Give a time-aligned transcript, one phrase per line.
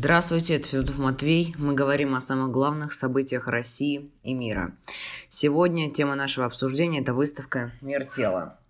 [0.00, 1.52] Здравствуйте, это Федотов Матвей.
[1.58, 4.76] Мы говорим о самых главных событиях России и мира.
[5.28, 8.60] Сегодня тема нашего обсуждения– это выставка «Мир тела».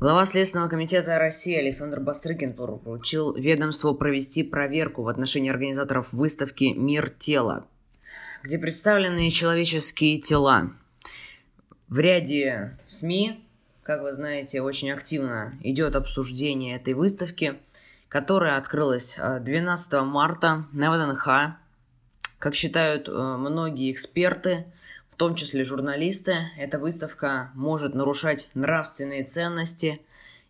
[0.00, 7.08] Глава Следственного комитета России Александр Бастрыкин поручил ведомству провести проверку в отношении организаторов выставки «Мир
[7.10, 7.68] тела»,
[8.42, 10.72] где представлены человеческие тела.
[11.86, 13.44] В ряде СМИ,
[13.84, 17.54] как вы знаете, очень активно идет обсуждение этой выставки–
[18.10, 21.56] которая открылась 12 э, марта на ВДНХ.
[22.38, 24.66] Как считают э, многие эксперты,
[25.10, 30.02] в том числе журналисты, эта выставка может нарушать нравственные ценности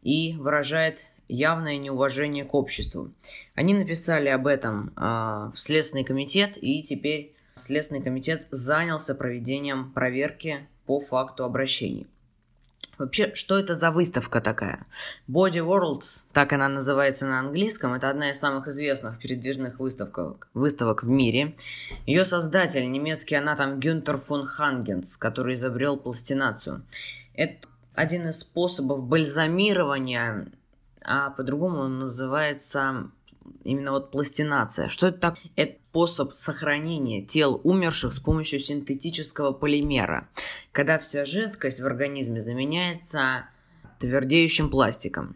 [0.03, 3.13] и выражает явное неуважение к обществу.
[3.55, 10.67] Они написали об этом э, в Следственный комитет, и теперь Следственный комитет занялся проведением проверки
[10.87, 12.07] по факту обращений.
[13.01, 14.87] Вообще, что это за выставка такая?
[15.27, 21.03] Body Worlds, так она называется на английском, это одна из самых известных передвижных выставок, выставок
[21.03, 21.57] в мире.
[22.05, 26.85] Ее создатель, немецкий анатом Гюнтер фон Хангенс, который изобрел пластинацию.
[27.33, 30.49] Это один из способов бальзамирования,
[31.03, 33.11] а по-другому он называется
[33.65, 34.89] именно вот пластинация.
[34.89, 35.39] Что это так?
[35.57, 40.29] Это способ сохранения тел умерших с помощью синтетического полимера,
[40.71, 43.47] когда вся жидкость в организме заменяется
[43.99, 45.35] твердеющим пластиком.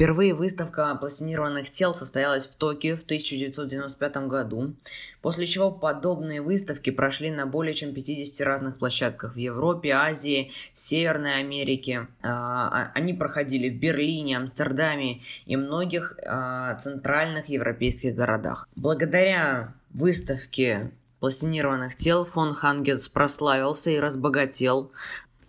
[0.00, 4.74] Впервые выставка пластинированных тел состоялась в Токио в 1995 году,
[5.20, 11.40] после чего подобные выставки прошли на более чем 50 разных площадках в Европе, Азии, Северной
[11.40, 12.06] Америке.
[12.22, 18.70] А, а, они проходили в Берлине, Амстердаме и многих а, центральных европейских городах.
[18.76, 24.92] Благодаря выставке пластинированных тел фон Хангенс прославился и разбогател,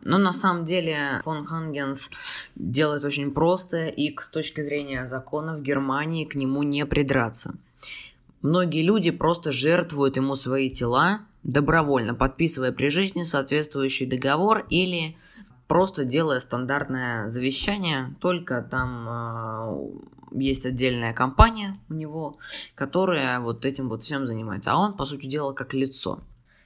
[0.04, 2.10] но на самом деле фон Хангенс
[2.56, 7.54] делает очень просто, и с точки зрения закона в Германии к нему не придраться.
[8.42, 15.16] Многие люди просто жертвуют ему свои тела добровольно, подписывая при жизни соответствующий договор или
[15.68, 22.38] просто делая стандартное завещание, только там э, есть отдельная компания у него,
[22.76, 24.72] которая вот этим вот всем занимается.
[24.72, 26.20] А он, по сути дела, как лицо.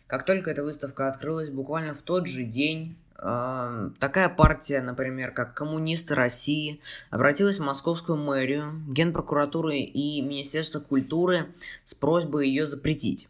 [0.08, 6.16] Как только эта выставка открылась, буквально в тот же день Такая партия, например, как Коммунисты
[6.16, 11.48] России, обратилась в Московскую мэрию, Генпрокуратуру и Министерство культуры
[11.86, 13.30] с просьбой ее запретить.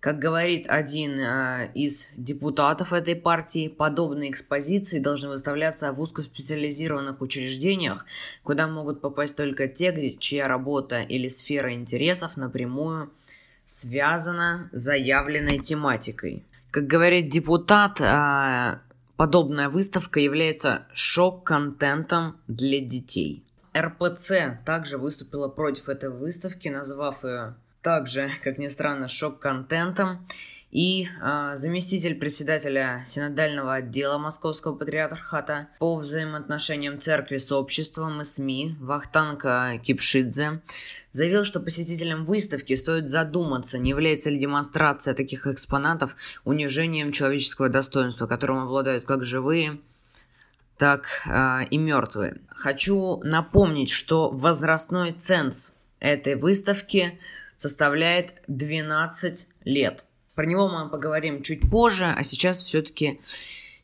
[0.00, 8.06] Как говорит один э, из депутатов этой партии, подобные экспозиции должны выставляться в узкоспециализированных учреждениях,
[8.42, 13.10] куда могут попасть только те, чья работа или сфера интересов напрямую
[13.66, 16.42] связана с заявленной тематикой.
[16.70, 18.78] Как говорит депутат, э,
[19.20, 23.44] Подобная выставка является шок-контентом для детей.
[23.76, 30.26] РПЦ также выступила против этой выставки, назвав ее также, как ни странно, шок-контентом.
[30.70, 38.76] И э, заместитель председателя синодального отдела Московского патриархата по взаимоотношениям церкви с обществом и СМИ
[38.80, 40.62] Вахтанка Кипшидзе
[41.12, 48.26] заявил, что посетителям выставки стоит задуматься, не является ли демонстрация таких экспонатов унижением человеческого достоинства,
[48.26, 49.78] которым обладают как живые,
[50.78, 52.40] так э, и мертвые.
[52.48, 57.18] Хочу напомнить, что возрастной ценз этой выставки
[57.58, 60.04] составляет 12 лет.
[60.34, 63.20] Про него мы поговорим чуть позже, а сейчас все-таки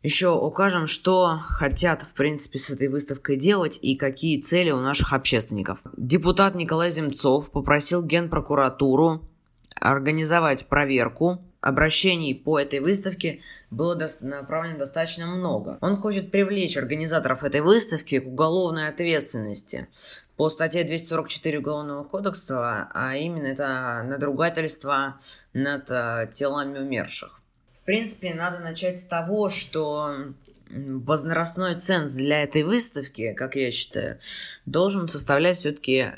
[0.07, 5.13] еще укажем, что хотят, в принципе, с этой выставкой делать и какие цели у наших
[5.13, 5.81] общественников.
[5.97, 9.29] Депутат Николай Земцов попросил Генпрокуратуру
[9.75, 11.41] организовать проверку.
[11.61, 13.41] Обращений по этой выставке
[13.73, 15.77] было до- направлено достаточно много.
[15.81, 19.89] Он хочет привлечь организаторов этой выставки к уголовной ответственности
[20.37, 25.19] по статье 244 Уголовного кодекса, а именно это надругательство
[25.53, 27.41] над э, телами умерших
[27.87, 30.35] принципе, надо начать с того, что
[30.69, 34.19] возрастной ценз для этой выставки, как я считаю,
[34.67, 36.13] должен составлять все-таки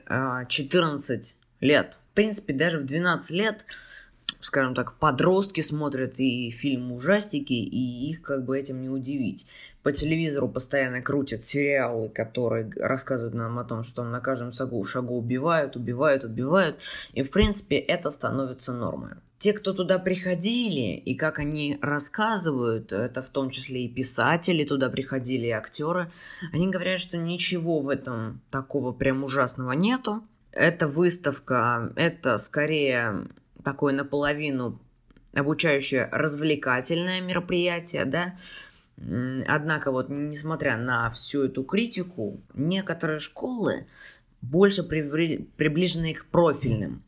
[0.49, 1.97] 14 а, лет.
[2.11, 3.65] В принципе, даже в 12 лет,
[4.41, 9.47] скажем так, подростки смотрят и фильм ужастики, и их как бы этим не удивить.
[9.83, 15.17] По телевизору постоянно крутят сериалы, которые рассказывают нам о том, что на каждом шагу, шагу
[15.17, 16.81] убивают, убивают, убивают.
[17.13, 23.23] И, в принципе, это становится нормой те, кто туда приходили, и как они рассказывают, это
[23.23, 26.11] в том числе и писатели туда приходили, и актеры,
[26.53, 30.25] они говорят, что ничего в этом такого прям ужасного нету.
[30.51, 33.29] Эта выставка, это скорее
[33.63, 34.81] такое наполовину
[35.33, 38.35] обучающее развлекательное мероприятие, да,
[39.47, 43.87] Однако вот, несмотря на всю эту критику, некоторые школы
[44.41, 47.03] больше приближенные к профильным.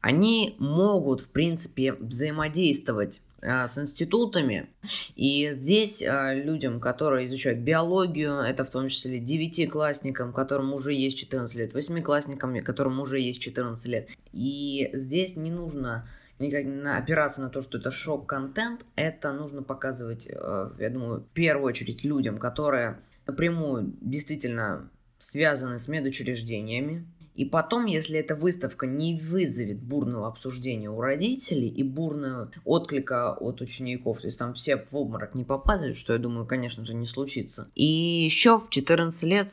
[0.00, 4.68] Они могут, в принципе, взаимодействовать а, с институтами.
[5.16, 11.18] И здесь а, людям, которые изучают биологию, это в том числе девятиклассникам, которым уже есть
[11.18, 14.08] 14 лет, восьмиклассникам, которым уже есть 14 лет.
[14.32, 16.08] И здесь не нужно
[16.38, 16.64] никак
[17.02, 22.04] опираться на то, что это шок-контент, это нужно показывать, а, я думаю, в первую очередь
[22.04, 24.88] людям, которые напрямую действительно
[25.18, 27.06] связаны с медучреждениями,
[27.38, 33.60] и потом, если эта выставка не вызовет бурного обсуждения у родителей и бурного отклика от
[33.60, 37.06] учеников, то есть там все в обморок не попадают, что, я думаю, конечно же, не
[37.06, 37.68] случится.
[37.76, 39.50] И еще в 14 лет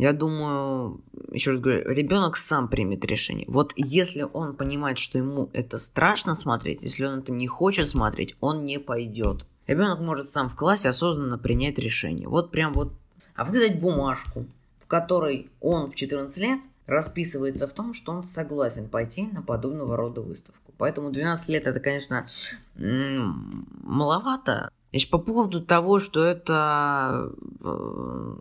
[0.00, 3.44] я думаю, еще раз говорю, ребенок сам примет решение.
[3.48, 8.34] Вот если он понимает, что ему это страшно смотреть, если он это не хочет смотреть,
[8.40, 9.44] он не пойдет.
[9.66, 12.28] Ребенок может сам в классе осознанно принять решение.
[12.28, 12.94] Вот прям вот,
[13.34, 14.46] а выдать бумажку,
[14.78, 19.98] в которой он в 14 лет расписывается в том, что он согласен пойти на подобного
[19.98, 20.72] рода выставку.
[20.78, 22.26] Поэтому 12 лет это, конечно,
[22.74, 24.70] маловато.
[24.92, 27.30] Значит, по поводу того, что это
[27.60, 28.36] э,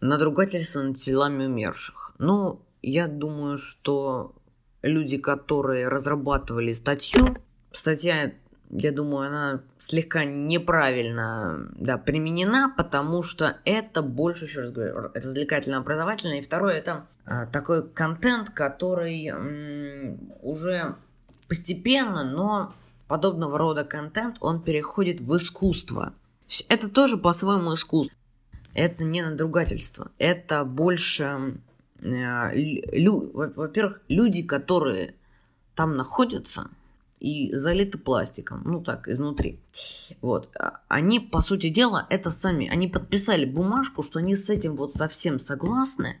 [0.00, 2.12] надругательство над телами умерших.
[2.18, 4.34] Ну, я думаю, что
[4.82, 7.36] люди, которые разрабатывали статью,
[7.72, 8.32] статья
[8.70, 16.34] я думаю, она слегка неправильно да, применена, потому что это больше, еще раз говорю, развлекательно-образовательно.
[16.34, 20.96] И второе, это а, такой контент, который м, уже
[21.48, 22.74] постепенно, но
[23.06, 26.12] подобного рода контент, он переходит в искусство.
[26.68, 28.17] Это тоже по-своему искусство.
[28.78, 30.10] Это не надругательство.
[30.18, 31.58] Это больше,
[32.00, 35.14] э, лю, во-первых, люди, которые
[35.74, 36.70] там находятся–
[37.20, 39.60] и залиты пластиком, ну так, изнутри.
[40.20, 40.50] Вот.
[40.58, 44.92] А, они, по сути дела, это сами, они подписали бумажку, что они с этим вот
[44.92, 46.20] совсем согласны.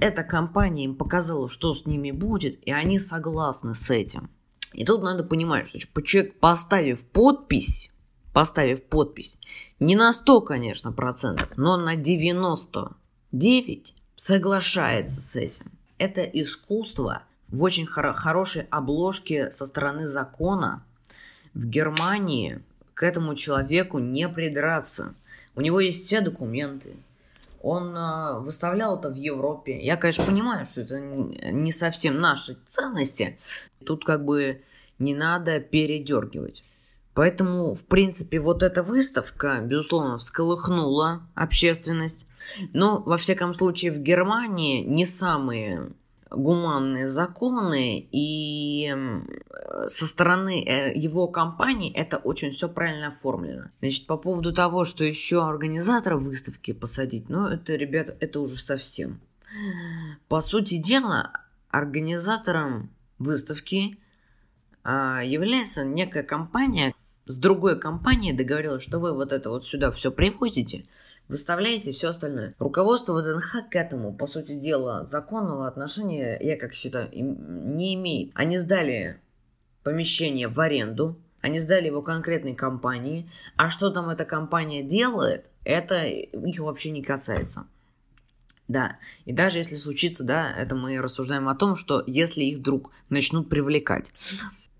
[0.00, 4.30] Эта компания им показала, что с ними будет, и они согласны с этим.
[4.72, 7.90] И тут надо понимать, что человек, поставив подпись,
[8.32, 9.36] поставив подпись,
[9.80, 15.72] не на 100, конечно, процентов, но на 99 соглашается с этим.
[15.98, 20.82] Это искусство– в очень хор- хорошей обложке со стороны закона
[21.54, 22.62] в Германии
[22.94, 25.14] к этому человеку не придраться.
[25.54, 26.96] У него есть все документы.
[27.62, 29.78] Он э, выставлял это в Европе.
[29.80, 33.38] Я, конечно, понимаю, что это не совсем наши ценности.
[33.84, 34.62] Тут как бы
[34.98, 36.64] не надо передергивать.
[37.14, 42.26] Поэтому, в принципе, вот эта выставка, безусловно, всколыхнула общественность.
[42.72, 45.92] Но, во всяком случае, в Германии не самые
[46.30, 48.94] гуманные законы, и
[49.88, 53.66] со стороны э, его компании это очень все правильно оформлено.
[53.80, 59.20] Значит, по поводу того, что еще организатора выставки посадить, ну, это, ребята, это уже совсем.
[60.28, 61.32] По сути дела,
[61.70, 63.98] организатором выставки
[64.84, 66.94] а, является некая компания,
[67.26, 70.84] с другой компанией договорилась, что вы вот это вот сюда все привозите,
[71.28, 72.54] выставляете все остальное.
[72.58, 78.32] Руководство ВДНХ к этому, по сути дела, законного отношения, я как считаю, не имеет.
[78.34, 79.20] Они сдали
[79.82, 86.04] помещение в аренду, они сдали его конкретной компании, а что там эта компания делает, это
[86.04, 87.66] их вообще не касается.
[88.68, 88.96] Да,
[89.26, 93.48] и даже если случится, да, это мы рассуждаем о том, что если их вдруг начнут
[93.48, 94.12] привлекать,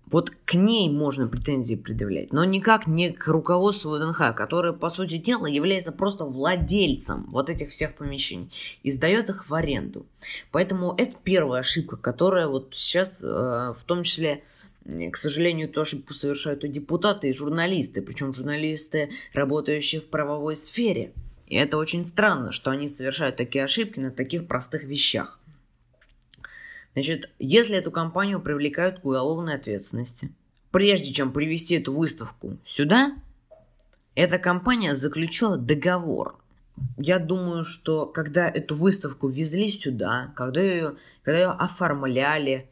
[0.09, 5.17] вот к ней можно претензии предъявлять, но никак не к руководству ДНХ, которое, по сути
[5.17, 8.49] дела, является просто владельцем вот этих всех помещений
[8.83, 10.05] и сдает их в аренду.
[10.51, 14.43] Поэтому это первая ошибка, которая вот сейчас, э, в том числе,
[14.85, 21.13] к сожалению, ошибку совершают и депутаты, и журналисты, причем журналисты, работающие в правовой сфере.
[21.47, 25.39] И это очень странно, что они совершают такие ошибки на таких простых вещах.
[26.93, 30.31] Значит, если эту компанию привлекают к уголовной ответственности,
[30.71, 33.15] прежде чем привести эту выставку сюда,
[34.15, 36.39] эта компания заключила договор.
[36.97, 42.69] Я думаю, что когда эту выставку везли сюда, когда ее, когда ее оформляли,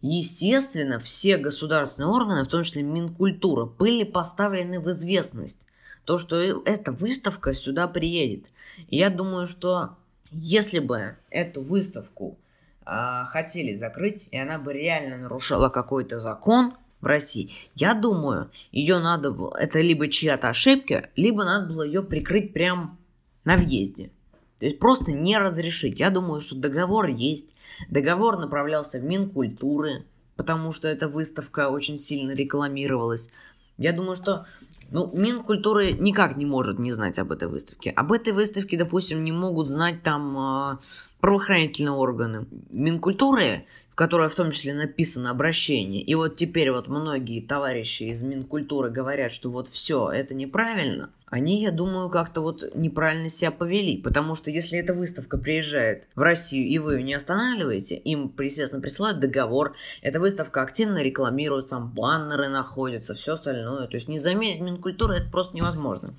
[0.00, 5.58] естественно, все государственные органы, в том числе Минкультура, были поставлены в известность.
[6.04, 8.46] То, что эта выставка сюда приедет.
[8.88, 9.96] Я думаю, что
[10.30, 12.38] если бы эту выставку
[12.86, 18.98] э, хотели закрыть, и она бы реально нарушала какой-то закон в России, я думаю, ее
[18.98, 22.98] надо было, это либо чья-то ошибка, либо надо было ее прикрыть прям
[23.44, 24.10] на въезде.
[24.58, 26.00] То есть просто не разрешить.
[26.00, 27.46] Я думаю, что договор есть.
[27.90, 33.28] Договор направлялся в Минкультуры, потому что эта выставка очень сильно рекламировалась.
[33.76, 34.46] Я думаю, что
[34.90, 37.90] Ну, Минкультуры никак не может не знать об этой выставке.
[37.90, 40.76] Об этой выставке, допустим, не могут знать там э,
[41.20, 42.46] правоохранительные органы.
[42.70, 43.64] Минкультуры
[43.96, 46.02] которой в том числе написано обращение.
[46.02, 51.10] И вот теперь вот многие товарищи из Минкультуры говорят, что вот все, это неправильно.
[51.28, 56.20] Они, я думаю, как-то вот неправильно себя повели, потому что если эта выставка приезжает в
[56.20, 61.90] Россию, и вы ее не останавливаете, им, естественно, присылают договор, эта выставка активно рекламируется, там
[61.90, 63.88] баннеры находятся, все остальное.
[63.88, 66.14] То есть не заметить Минкультуру это просто невозможно.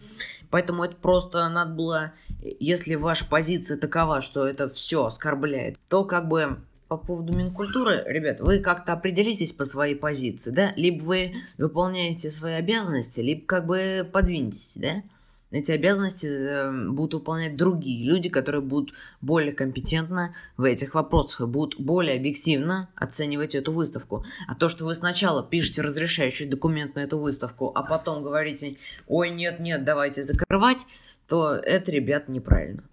[0.49, 2.11] Поэтому это просто надо было,
[2.41, 8.39] если ваша позиция такова, что это все оскорбляет, то как бы по поводу Минкультуры, ребят,
[8.39, 10.73] вы как-то определитесь по своей позиции, да?
[10.75, 15.03] Либо вы выполняете свои обязанности, либо как бы подвиньтесь, да?
[15.49, 21.79] Эти обязанности э, будут выполнять другие люди, которые будут более компетентно в этих вопросах, будут
[21.79, 24.25] более объективно оценивать эту выставку.
[24.47, 28.75] А то, что вы сначала пишете разрешающий документ на эту выставку, а потом говорите,
[29.07, 30.85] ой, нет-нет, давайте закрывать,
[31.29, 32.83] то это, ребят, неправильно.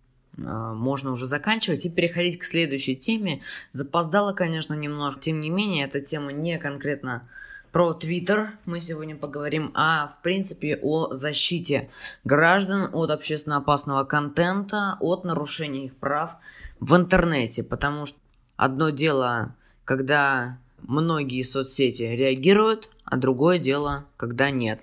[0.42, 3.42] А, можно уже заканчивать и переходить к следующей теме.
[3.72, 5.20] Запоздала, конечно, немножко.
[5.20, 7.28] Тем не менее, эта тема не конкретно
[7.74, 11.90] про Твиттер мы сегодня поговорим, а в принципе о защите
[12.22, 16.36] граждан от общественно опасного контента, от нарушения их прав
[16.78, 17.64] в интернете.
[17.64, 18.16] Потому что
[18.56, 24.80] одно дело, когда многие соцсети реагируют, а другое дело, когда нет.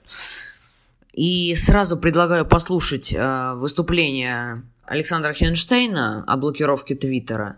[1.13, 7.57] И сразу предлагаю послушать э, выступление Александра Хенштейна о блокировке Твиттера.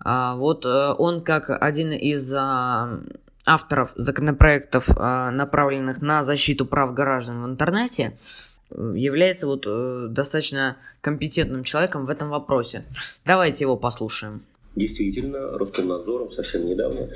[0.00, 3.00] А, вот э, он как один из а,
[3.46, 8.16] авторов законопроектов, а, направленных на защиту прав граждан в интернете,
[8.70, 12.84] является вот э, достаточно компетентным человеком в этом вопросе.
[13.24, 14.42] Давайте его послушаем.
[14.76, 17.08] Действительно, Роскомнадзором совсем недавно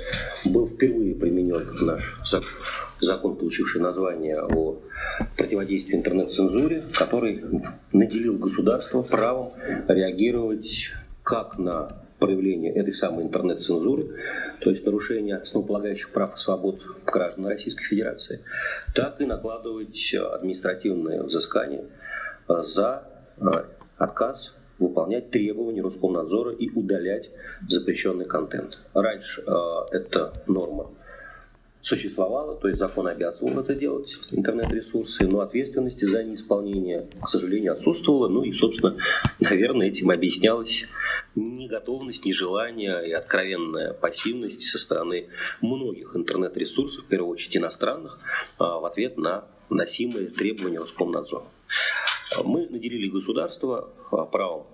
[0.45, 2.17] был впервые применен наш
[3.01, 4.81] закон, получивший название о
[5.35, 7.43] противодействии интернет-цензуре, который
[7.91, 9.51] наделил государство правом
[9.87, 10.91] реагировать
[11.23, 14.15] как на проявление этой самой интернет-цензуры,
[14.61, 18.41] то есть нарушение основополагающих прав и свобод граждан Российской Федерации,
[18.95, 21.85] так и накладывать административное взыскание
[22.47, 23.03] за
[23.39, 23.65] а,
[23.97, 27.29] отказ выполнять требования Роскомнадзора и удалять
[27.67, 28.79] запрещенный контент.
[28.93, 29.51] Раньше э,
[29.91, 30.89] эта норма
[31.81, 38.27] существовала, то есть закон обязывал это делать, интернет-ресурсы, но ответственности за неисполнение, к сожалению, отсутствовало.
[38.27, 38.97] Ну и, собственно,
[39.39, 40.85] наверное, этим объяснялась
[41.35, 45.27] неготовность, нежелание и откровенная пассивность со стороны
[45.61, 48.19] многих интернет-ресурсов, в первую очередь иностранных,
[48.59, 51.45] э, в ответ на носимые требования Роскомнадзора.
[52.43, 54.67] Мы наделили государство а, правом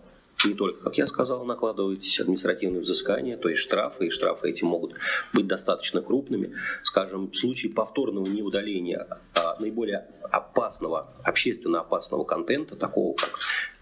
[0.46, 4.94] не только, как я сказал, накладывать административные взыскания, то есть штрафы, и штрафы эти могут
[5.34, 6.54] быть достаточно крупными.
[6.84, 13.40] Скажем, в случае повторного неудаления а, наиболее опасного, общественно опасного контента, такого как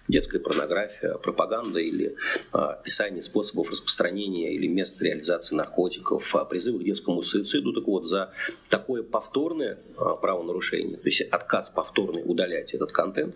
[0.08, 2.16] детская порнография, пропаганда или
[2.52, 7.74] а, описание способов распространения или мест реализации наркотиков, а, призывы к детскому суициду.
[7.74, 8.34] Так вот, за
[8.70, 13.36] такое повторное а, правонарушение, то есть отказ повторный удалять этот контент,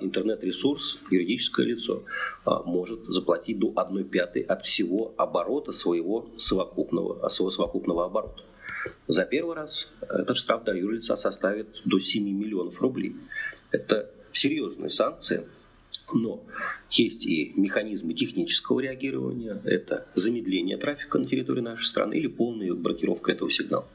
[0.00, 2.02] интернет-ресурс, юридическое лицо
[2.44, 8.42] может заплатить до 1 пятой от всего оборота своего совокупного, своего совокупного оборота.
[9.06, 13.16] За первый раз этот штраф для юрлица составит до 7 миллионов рублей.
[13.70, 15.44] Это серьезная санкция,
[16.12, 16.42] но
[16.90, 23.32] есть и механизмы технического реагирования, это замедление трафика на территории нашей страны или полная блокировка
[23.32, 23.86] этого сигнала.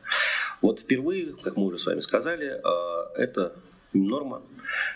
[0.62, 3.53] Вот впервые, как мы уже с вами сказали, э, это
[3.93, 4.41] норма,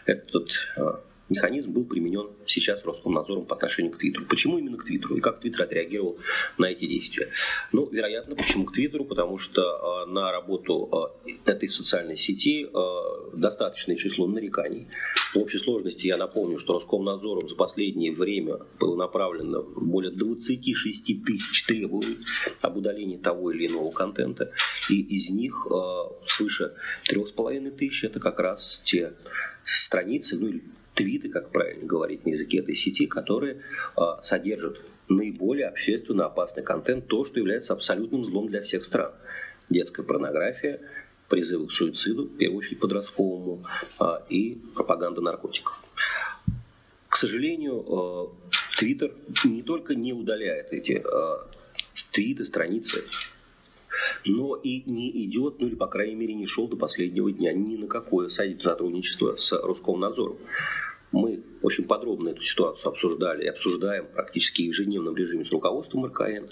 [0.05, 0.93] этот э,
[1.29, 4.25] механизм был применен сейчас Роскомнадзором по отношению к Твиттеру.
[4.25, 6.17] Почему именно к Твиттеру и как Твиттер отреагировал
[6.57, 7.29] на эти действия?
[7.71, 9.05] Ну, вероятно, почему к Твиттеру?
[9.05, 14.87] Потому что э, на работу э, этой социальной сети э, достаточное число нареканий.
[15.33, 21.65] В общей сложности я напомню, что Роскомнадзором за последнее время было направлено более 26 тысяч
[21.65, 22.17] требований
[22.61, 24.51] об удалении того или иного контента.
[24.89, 25.67] И из них
[26.23, 26.73] свыше
[27.09, 29.13] 3,5 тысяч это как раз те
[29.65, 30.63] страницы, ну или
[30.97, 33.61] твиты, как правильно говорить на языке этой сети, которые
[33.95, 39.11] э, содержат наиболее общественно опасный контент, то, что является абсолютным злом для всех стран.
[39.69, 40.81] Детская порнография,
[41.29, 43.63] призывы к суициду, в первую очередь подростковому,
[43.99, 45.79] э, и пропаганда наркотиков.
[47.07, 48.35] К сожалению,
[48.77, 49.13] Твиттер
[49.45, 51.03] не только не удаляет эти
[52.11, 53.03] твиты, страницы,
[54.25, 57.75] но и не идет, ну или, по крайней мере, не шел до последнего дня ни
[57.75, 60.37] на какое сотрудничество с Роскомнадзором.
[61.11, 66.47] Мы очень подробно эту ситуацию обсуждали и обсуждаем практически в ежедневном режиме с руководством РКН.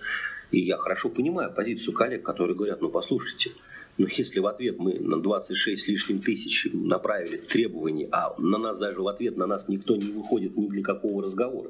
[0.52, 3.52] И я хорошо понимаю позицию коллег, которые говорят, ну послушайте,
[3.98, 8.78] но если в ответ мы на 26 с лишним тысяч направили требования, а на нас
[8.78, 11.70] даже в ответ на нас никто не выходит ни для какого разговора.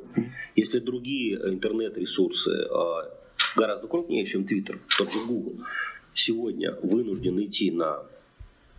[0.56, 3.12] Если другие интернет-ресурсы а,
[3.56, 5.58] гораздо крупнее, чем Twitter, тот же Google,
[6.14, 8.04] сегодня вынужден идти на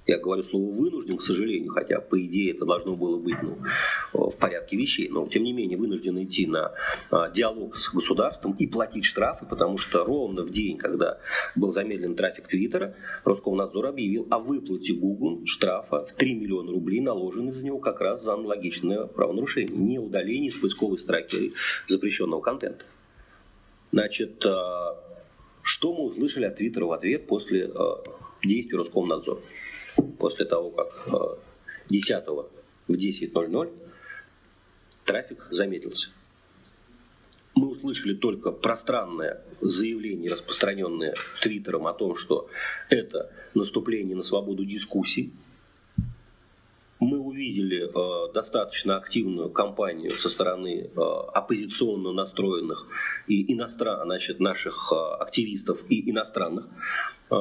[0.06, 3.58] я говорю слово вынужден, к сожалению, хотя по идее это должно было быть ну,
[4.12, 6.72] в порядке вещей, но тем не менее вынужден идти на
[7.10, 11.18] а, диалог с государством и платить штрафы, потому что ровно в день, когда
[11.56, 12.94] был замедлен трафик Твиттера,
[13.24, 18.22] Роскомнадзор объявил о выплате Google штрафа в 3 миллиона рублей, наложенный за него как раз
[18.22, 21.52] за аналогичное правонарушение, не удаление из поисковой строки
[21.86, 22.84] запрещенного контента.
[23.90, 24.96] Значит, а,
[25.62, 28.02] что мы услышали от Твиттера в ответ после а,
[28.44, 29.40] действий Роскомнадзора?
[30.18, 31.08] После того, как
[31.88, 32.22] 10 э,
[32.88, 33.78] в 10.00
[35.04, 36.08] трафик замедлился.
[37.54, 42.48] Мы услышали только пространное заявление, распространенное Твиттером о том, что
[42.90, 45.32] это наступление на свободу дискуссий.
[46.98, 52.86] Мы увидели э, достаточно активную кампанию со стороны э, оппозиционно настроенных
[53.26, 56.66] и иностран, значит, наших э, активистов и иностранных
[57.28, 57.34] Э,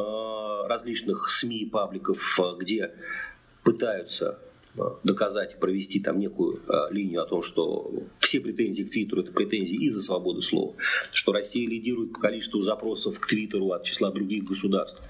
[0.67, 2.91] различных СМИ и пабликов, э, где
[3.63, 4.39] пытаются
[4.77, 9.31] э, доказать, провести там некую э, линию о том, что все претензии к Твиттеру это
[9.31, 10.75] претензии из-за свободы слова,
[11.13, 15.01] что Россия лидирует по количеству запросов к Твиттеру от числа других государств.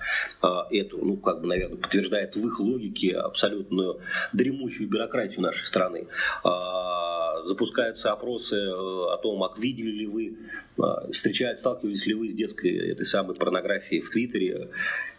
[0.42, 4.00] Это, ну, как бы, наверное, подтверждает в их логике абсолютную
[4.34, 6.08] дремучую бюрократию нашей страны.
[7.46, 10.38] Запускаются опросы э, о том, как видели ли вы,
[10.78, 14.70] э, встречают, сталкивались ли вы с детской этой самой порнографией в Твиттере.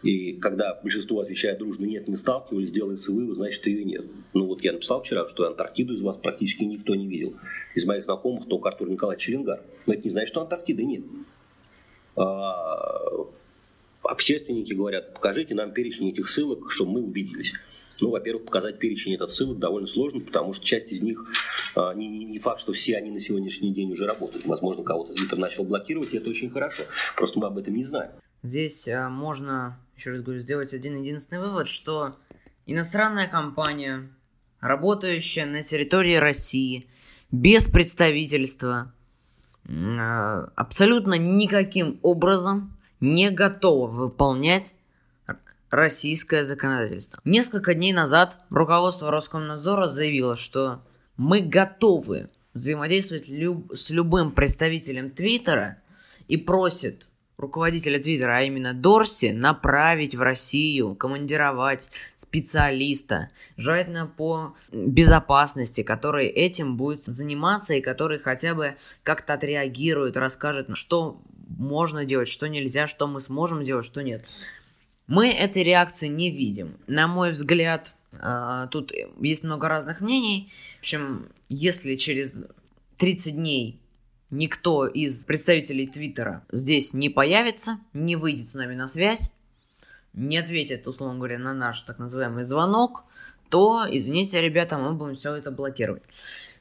[0.02, 4.04] И когда большинство отвечает дружно «нет, не сталкивались», делается вывод, значит, ее нет.
[4.34, 7.34] Ну вот я написал вчера, что Антарктиду из вас практически никто не видел.
[7.74, 9.62] Из моих знакомых только Артур Николаевич Челенгар.
[9.86, 11.04] Но это не значит, что Антарктиды нет.
[12.16, 13.06] А,
[14.02, 17.52] общественники говорят, покажите нам перечень этих ссылок, чтобы мы убедились.
[18.00, 21.24] Ну, во-первых, показать перечень этот ссылок довольно сложно, потому что часть из них,
[21.74, 24.46] а, не, не факт, что все они на сегодняшний день уже работают.
[24.46, 26.82] Возможно, кого-то Твиттер начал блокировать, и это очень хорошо.
[27.16, 28.10] Просто мы об этом не знаем.
[28.42, 32.16] Здесь а, можно, еще раз говорю, сделать один единственный вывод, что
[32.66, 34.08] иностранная компания,
[34.60, 36.86] работающая на территории России,
[37.32, 38.92] без представительства,
[39.68, 44.74] а, абсолютно никаким образом не готова выполнять
[45.70, 47.20] российское законодательство.
[47.24, 50.82] Несколько дней назад руководство Роскомнадзора заявило, что
[51.16, 55.82] мы готовы взаимодействовать люб- с любым представителем Твиттера
[56.28, 65.82] и просит руководителя Твиттера, а именно Дорси, направить в Россию, командировать специалиста, желательно по безопасности,
[65.82, 72.48] который этим будет заниматься и который хотя бы как-то отреагирует, расскажет, что можно делать, что
[72.48, 74.24] нельзя, что мы сможем делать, что нет.
[75.06, 76.78] Мы этой реакции не видим.
[76.86, 80.52] На мой взгляд, а, тут есть много разных мнений.
[80.76, 82.34] В общем, если через
[82.98, 83.80] 30 дней
[84.30, 89.30] никто из представителей Твиттера здесь не появится, не выйдет с нами на связь,
[90.12, 93.04] не ответит, условно говоря, на наш так называемый звонок,
[93.48, 96.02] то, извините, ребята, мы будем все это блокировать.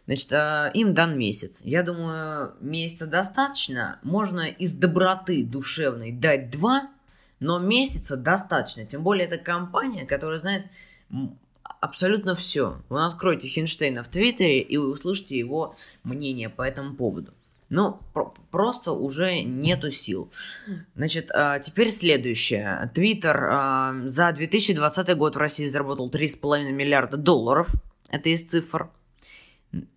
[0.05, 1.61] Значит, а, им дан месяц.
[1.63, 3.99] Я думаю, месяца достаточно.
[4.03, 6.91] Можно из доброты душевной дать два,
[7.39, 8.85] но месяца достаточно.
[8.85, 10.65] Тем более, это компания, которая знает
[11.63, 12.81] абсолютно все.
[12.89, 17.33] Вы откроете Хинштейна в Твиттере и вы услышите его мнение по этому поводу.
[17.69, 20.31] Ну, про- просто уже нету сил.
[20.95, 22.91] Значит, а, теперь следующее.
[22.93, 27.69] Твиттер а, за 2020 год в России заработал 3,5 миллиарда долларов.
[28.09, 28.89] Это из цифр.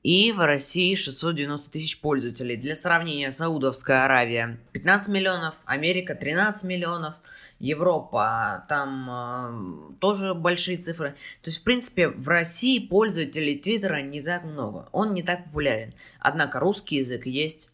[0.02, 2.56] И в России 690 тысяч пользователей.
[2.56, 7.14] Для сравнения, Саудовская Аравия 15 миллионов, Америка 13 миллионов,
[7.58, 11.10] Европа там э, тоже большие цифры.
[11.42, 14.88] То есть, в принципе, в России пользователей Твиттера не так много.
[14.92, 15.92] Он не так популярен.
[16.20, 17.68] Однако русский язык есть.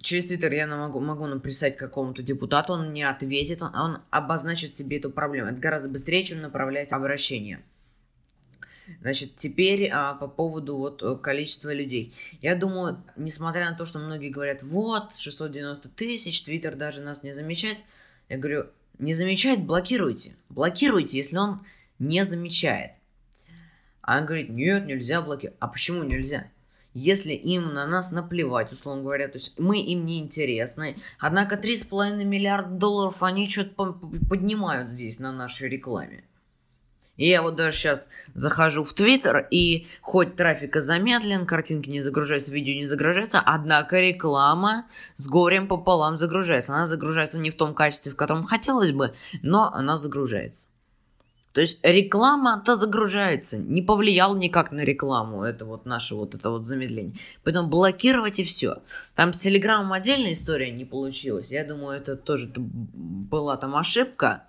[0.00, 4.98] Через Твиттер я могу, могу написать какому-то депутату, он не ответит, он, он обозначит себе
[4.98, 5.48] эту проблему.
[5.48, 7.60] Это гораздо быстрее, чем направлять обращение.
[9.00, 12.14] Значит, теперь а, по поводу вот э, количества людей.
[12.40, 17.32] Я думаю, несмотря на то, что многие говорят, вот, 690 тысяч, Твиттер даже нас не
[17.32, 17.78] замечает,
[18.28, 18.66] я говорю,
[18.98, 20.34] не замечает, блокируйте.
[20.48, 21.60] Блокируйте, если он
[21.98, 22.92] не замечает.
[24.02, 25.58] А он говорит, нет, нельзя блокировать.
[25.60, 26.48] А почему нельзя?
[26.94, 30.96] Если им на нас наплевать, условно говоря, то есть мы им не интересны.
[31.18, 33.92] Однако 3,5 миллиарда долларов они что-то
[34.28, 36.24] поднимают здесь на нашей рекламе.
[37.18, 42.52] И я вот даже сейчас захожу в Твиттер, и хоть трафика замедлен, картинки не загружаются,
[42.52, 46.72] видео не загружается, однако реклама с горем пополам загружается.
[46.72, 50.66] Она загружается не в том качестве, в котором хотелось бы, но она загружается.
[51.52, 53.56] То есть реклама-то загружается.
[53.56, 55.42] Не повлиял никак на рекламу.
[55.42, 57.16] Это вот наше вот это вот замедление.
[57.42, 58.76] Поэтому блокировать и все.
[59.16, 61.50] Там с Телеграмом отдельная история не получилась.
[61.50, 64.44] Я думаю, это тоже была там ошибка.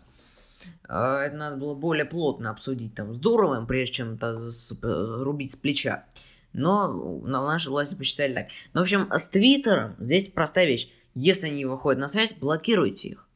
[0.88, 5.56] А, это надо было более плотно обсудить там с Дуровым, прежде чем это рубить с
[5.56, 6.06] плеча.
[6.54, 8.48] Но наши власти посчитали так.
[8.74, 10.90] Ну, в общем, с Твиттером здесь простая вещь.
[11.14, 13.30] Если они выходят на связь, блокируйте их.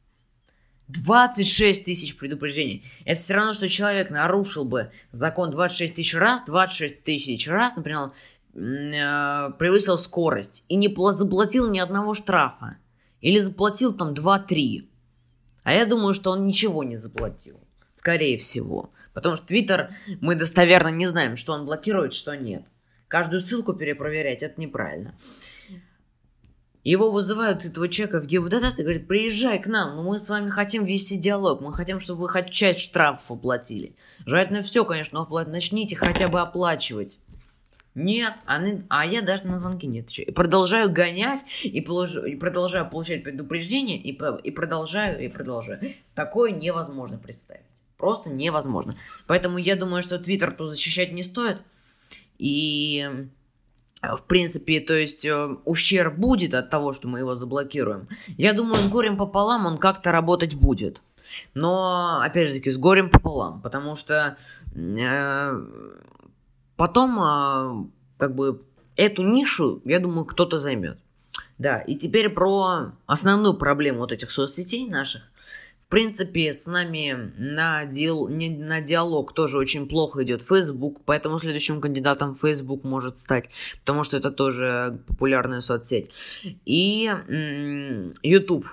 [0.88, 2.84] 26 тысяч предупреждений.
[3.04, 8.12] Это все равно, что человек нарушил бы закон 26 тысяч раз, 26 тысяч раз, например,
[8.54, 12.76] э, превысил скорость и не заплатил ни одного штрафа.
[13.20, 14.86] Или заплатил там 2-3.
[15.64, 17.58] А я думаю, что он ничего не заплатил.
[17.94, 18.92] Скорее всего.
[19.14, 22.64] Потому что Твиттер, мы достоверно не знаем, что он блокирует, что нет.
[23.08, 25.16] Каждую ссылку перепроверять, это неправильно.
[26.84, 30.84] Его вызывают этого человека в ГИБДД и говорят, приезжай к нам, мы с вами хотим
[30.84, 33.96] вести диалог, мы хотим, чтобы вы хоть часть штрафов оплатили.
[34.26, 37.18] Желательно все, конечно, оплатить, начните хотя бы оплачивать.
[37.94, 40.28] Нет, они, а я даже на звонки не отвечаю.
[40.28, 45.94] И продолжаю гонять, и, положу, и продолжаю получать предупреждения, и, и продолжаю, и продолжаю.
[46.14, 47.62] Такое невозможно представить.
[47.96, 48.96] Просто невозможно.
[49.26, 51.62] Поэтому я думаю, что Твиттер тут защищать не стоит.
[52.38, 53.08] И
[54.02, 58.08] в принципе, то есть э, ущерб будет от того, что мы его заблокируем.
[58.36, 61.00] Я думаю, с горем пополам он как-то работать будет.
[61.54, 64.36] Но, опять же таки, с горем пополам, потому что
[64.74, 65.64] э,
[66.76, 67.86] потом, э,
[68.18, 68.62] как бы,
[68.96, 70.98] эту нишу, я думаю, кто-то займет.
[71.58, 75.22] Да, и теперь про основную проблему вот этих соцсетей наших.
[75.78, 81.38] В принципе, с нами на, дел, не, на диалог тоже очень плохо идет Facebook, поэтому
[81.38, 86.10] следующим кандидатом Facebook может стать, потому что это тоже популярная соцсеть.
[86.64, 88.66] И м- YouTube,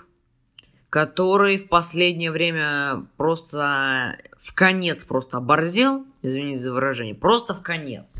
[0.92, 8.18] который в последнее время просто в конец просто оборзел, извините за выражение, просто в конец.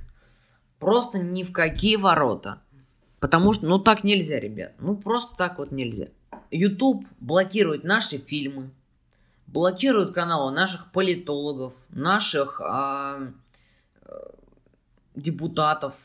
[0.80, 2.62] Просто ни в какие ворота.
[3.20, 4.72] Потому что, ну так нельзя, ребят.
[4.80, 6.08] Ну просто так вот нельзя.
[6.50, 8.72] YouTube блокирует наши фильмы,
[9.48, 13.20] блокируют каналы наших политологов, наших а,
[14.06, 14.14] э,
[15.14, 15.96] депутатов,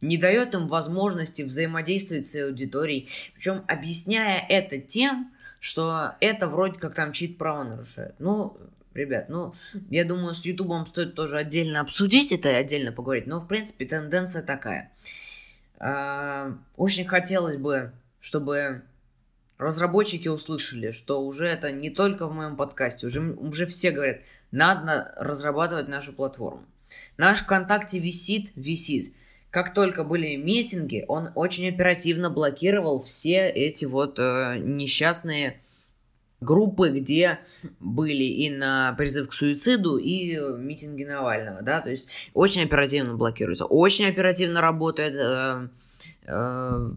[0.00, 5.32] не дает им возможности взаимодействовать с аудиторией, причем объясняя это тем,
[5.62, 8.16] что это вроде как там чьи-то права нарушает.
[8.18, 8.58] Ну,
[8.94, 9.54] ребят, ну,
[9.90, 13.86] я думаю, с Ютубом стоит тоже отдельно обсудить это и отдельно поговорить, но, в принципе,
[13.86, 14.90] тенденция такая.
[15.78, 18.82] А, очень хотелось бы, чтобы
[19.56, 24.18] разработчики услышали, что уже это не только в моем подкасте, уже, уже все говорят,
[24.50, 26.64] надо разрабатывать нашу платформу.
[27.16, 29.14] Наш ВКонтакте висит, висит.
[29.52, 35.60] Как только были митинги, он очень оперативно блокировал все эти вот э, несчастные
[36.40, 37.38] группы, где
[37.78, 43.66] были и на призыв к суициду, и митинги Навального, да, то есть очень оперативно блокируется,
[43.66, 45.68] очень оперативно работает э,
[46.28, 46.90] э,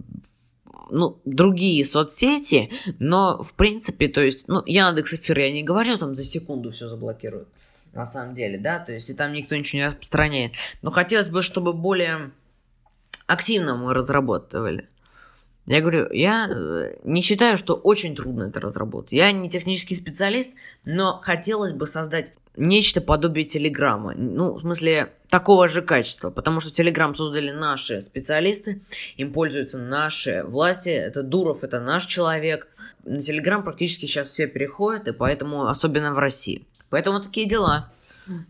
[0.91, 6.15] ну, другие соцсети, но, в принципе, то есть, ну, Яндекс Эфир я не говорю, там
[6.15, 7.49] за секунду все заблокируют,
[7.91, 10.53] на самом деле, да, то есть, и там никто ничего не распространяет.
[10.81, 12.31] Но хотелось бы, чтобы более
[13.27, 14.87] активно мы разрабатывали.
[15.65, 19.13] Я говорю, я э, не считаю, что очень трудно это разработать.
[19.13, 20.51] Я не технический специалист,
[20.83, 24.13] но хотелось бы создать нечто подобие Телеграма.
[24.15, 26.29] Ну, в смысле, такого же качества.
[26.29, 28.81] Потому что Телеграм создали наши специалисты,
[29.17, 30.89] им пользуются наши власти.
[30.89, 32.67] Это Дуров, это наш человек.
[33.03, 36.65] На Телеграм практически сейчас все переходят, и поэтому, особенно в России.
[36.89, 37.91] Поэтому такие дела.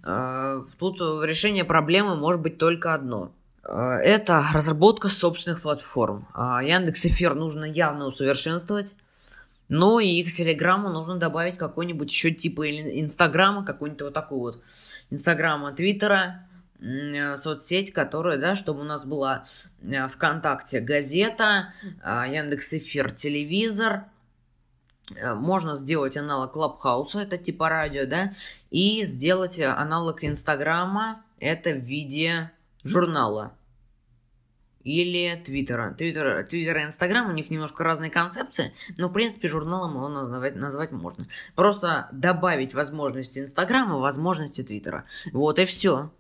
[0.04, 3.32] А, тут решение проблемы может быть только одно.
[3.66, 6.28] А, это разработка собственных платформ.
[6.34, 8.96] А, Яндекс Эфир нужно явно усовершенствовать.
[9.68, 14.64] Ну и к Телеграму нужно добавить какой-нибудь еще типа Инстаграма, какой-нибудь вот такой вот
[15.10, 16.48] Инстаграма, Твиттера,
[16.80, 19.46] э, соцсеть, которая, да, чтобы у нас была
[19.82, 21.74] э, ВКонтакте газета,
[22.04, 24.06] а, Яндекс Эфир телевизор,
[25.16, 28.34] э, можно сделать аналог Клабхауса, это типа радио, да,
[28.70, 32.52] и сделать аналог Инстаграма, это в виде
[32.86, 33.58] журнала
[34.86, 35.94] или Твиттера.
[35.98, 40.56] Твиттер, Твиттер и Инстаграм, у них немножко разные концепции, но, в принципе, журналом его назвать,
[40.56, 41.26] назвать можно.
[41.56, 45.04] Просто добавить возможности Инстаграма, возможности Твиттера.
[45.34, 46.12] Вот и все.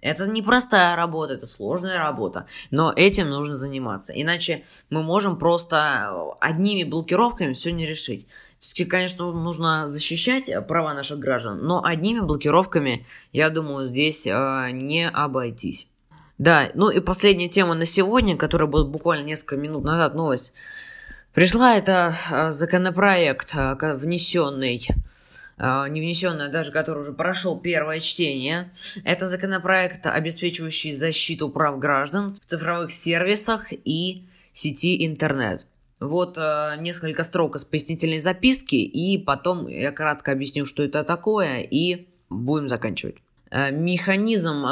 [0.00, 4.12] Это непростая работа, это сложная работа, но этим нужно заниматься.
[4.12, 8.26] Иначе мы можем просто одними блокировками все не решить.
[8.58, 15.08] Все-таки, конечно, нужно защищать права наших граждан, но одними блокировками, я думаю, здесь э, не
[15.08, 15.88] обойтись.
[16.38, 20.52] Да, ну и последняя тема на сегодня, которая была буквально несколько минут назад новость.
[21.32, 24.88] Пришла это э, законопроект, э, внесенный
[25.56, 28.72] а, не внесенная, даже который уже прошел первое чтение.
[29.04, 35.64] Это законопроект, обеспечивающий защиту прав граждан в цифровых сервисах и сети интернет.
[36.00, 42.08] Вот несколько строк из пояснительной записки, и потом я кратко объясню, что это такое, и
[42.28, 43.14] будем заканчивать.
[43.70, 44.64] Механизм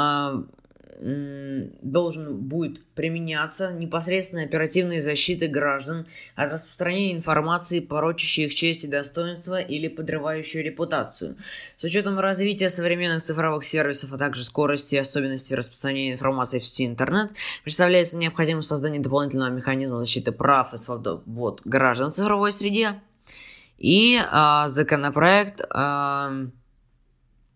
[0.99, 9.59] должен будет применяться непосредственно оперативной защиты граждан от распространения информации, порочащей их честь и достоинство
[9.59, 11.35] или подрывающей репутацию.
[11.77, 16.85] С учетом развития современных цифровых сервисов, а также скорости и особенностей распространения информации в сети
[16.85, 17.31] интернет,
[17.63, 23.01] представляется необходимость создания дополнительного механизма защиты прав и свобод граждан в цифровой среде.
[23.77, 26.31] И а, законопроект а,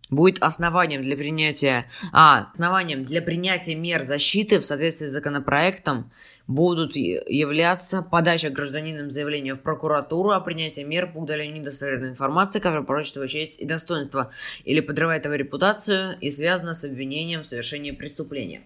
[0.09, 6.11] будет основанием для принятия, а, основанием для принятия мер защиты в соответствии с законопроектом
[6.47, 12.83] будут являться подача гражданином заявления в прокуратуру о принятии мер по удалению недостоверной информации, которая
[12.83, 14.31] порочит его честь и достоинство
[14.63, 18.61] или подрывает его репутацию и связана с обвинением в совершении преступления.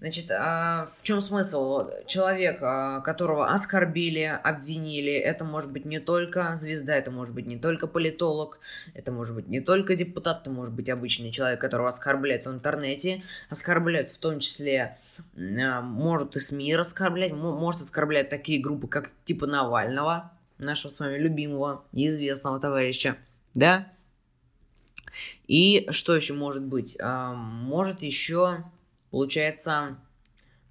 [0.00, 1.90] Значит, а в чем смысл?
[2.06, 7.56] Человек, а, которого оскорбили, обвинили, это может быть не только звезда, это может быть не
[7.56, 8.60] только политолог,
[8.94, 13.24] это может быть не только депутат, это может быть обычный человек, которого оскорбляют в интернете,
[13.50, 14.98] оскорбляют в том числе,
[15.36, 21.18] а, может и СМИ оскорблять, может оскорблять такие группы, как типа Навального, нашего с вами
[21.18, 23.16] любимого и известного товарища,
[23.54, 23.88] да?
[25.48, 26.96] И что еще может быть?
[27.02, 28.64] Может еще
[29.10, 29.96] Получается,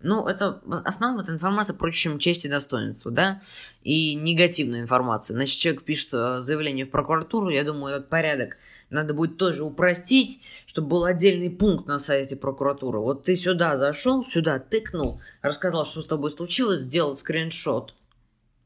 [0.02, 3.42] ну, это основном это информация про чем честь и достоинство, да,
[3.84, 5.34] и негативная информация.
[5.34, 8.58] Значит, человек пишет э, заявление в прокуратуру, я думаю, этот порядок
[8.90, 13.00] надо будет тоже упростить, чтобы был отдельный пункт на сайте прокуратуры.
[13.00, 17.94] Вот ты сюда зашел, сюда тыкнул, рассказал, что с тобой случилось, сделал скриншот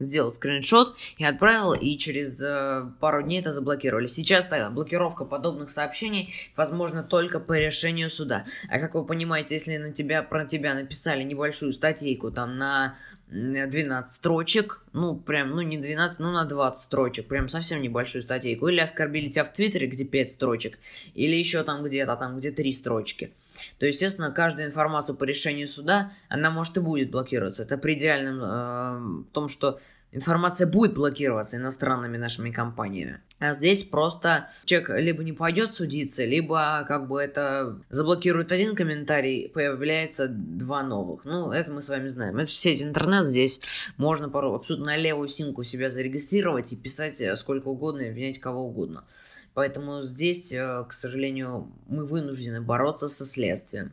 [0.01, 4.07] сделал скриншот и отправил, и через э, пару дней это заблокировали.
[4.07, 8.45] Сейчас так, блокировка подобных сообщений возможна только по решению суда.
[8.69, 12.95] А как вы понимаете, если на тебя, про тебя написали небольшую статейку там на
[13.31, 18.67] 12 строчек, ну, прям, ну, не 12, ну, на 20 строчек, прям совсем небольшую статейку,
[18.67, 20.77] или оскорбили тебя в Твиттере, где 5 строчек,
[21.13, 23.31] или еще там где-то, там, где 3 строчки,
[23.79, 27.63] то, естественно, каждая информация по решению суда, она может и будет блокироваться.
[27.63, 29.79] Это при идеальном э, том, что
[30.11, 33.19] информация будет блокироваться иностранными нашими компаниями.
[33.39, 39.49] А здесь просто человек либо не пойдет судиться, либо как бы это заблокирует один комментарий,
[39.49, 41.25] появляется два новых.
[41.25, 42.37] Ну, это мы с вами знаем.
[42.37, 47.69] Это сеть интернет, здесь можно порой абсолютно на левую симку себя зарегистрировать и писать сколько
[47.69, 49.05] угодно и обвинять кого угодно.
[49.53, 53.91] Поэтому здесь, э, к сожалению, мы вынуждены бороться со следствием.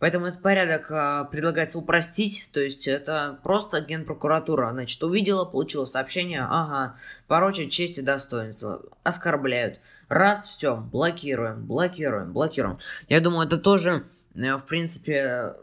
[0.00, 6.42] Поэтому этот порядок э, предлагается упростить, то есть это просто генпрокуратура, значит, увидела, получила сообщение,
[6.42, 6.96] ага,
[7.28, 9.80] порочат честь и достоинство, оскорбляют.
[10.08, 12.78] Раз, все, блокируем, блокируем, блокируем.
[13.08, 14.02] Я думаю, это тоже,
[14.34, 15.54] э, в принципе,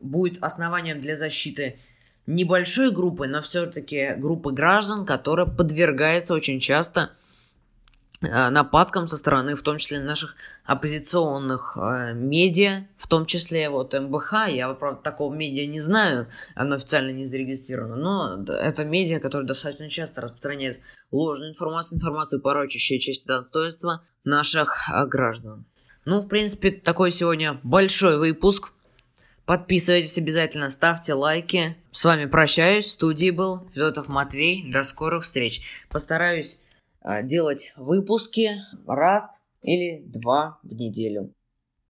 [0.00, 1.78] будет основанием для защиты
[2.26, 7.10] небольшой группы, но все-таки группы граждан, которая подвергается очень часто
[8.20, 14.48] нападкам со стороны, в том числе наших оппозиционных э, медиа, в том числе вот МБХ.
[14.48, 19.90] Я, правда, такого медиа не знаю, оно официально не зарегистрировано, но это медиа, которое достаточно
[19.90, 25.66] часто распространяет ложную информацию, информацию, порочащую честь и достоинство наших э, граждан.
[26.04, 28.72] Ну, в принципе, такой сегодня большой выпуск.
[29.46, 31.76] Подписывайтесь обязательно, ставьте лайки.
[31.92, 32.86] С вами прощаюсь.
[32.86, 34.70] В студии был Федотов Матвей.
[34.70, 35.60] До скорых встреч.
[35.90, 36.58] Постараюсь
[37.22, 41.32] делать выпуски раз или два в неделю.